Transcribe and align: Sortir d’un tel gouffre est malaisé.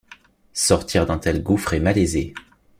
Sortir 0.55 1.05
d’un 1.05 1.19
tel 1.19 1.43
gouffre 1.43 1.75
est 1.75 1.79
malaisé. 1.79 2.33